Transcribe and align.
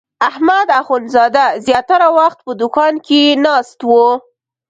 احمد 0.29 0.67
اخوندزاده 0.79 1.45
زیاتره 1.65 2.09
وخت 2.17 2.39
په 2.45 2.51
دوکان 2.61 2.93
کې 3.05 3.21
ناست 3.45 3.79
و. 3.89 3.91